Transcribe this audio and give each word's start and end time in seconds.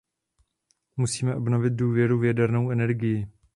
Musíme 0.97 1.35
obnovit 1.35 1.73
důvěru 1.73 2.19
v 2.19 2.25
jadernou 2.25 2.69
energii. 2.71 3.27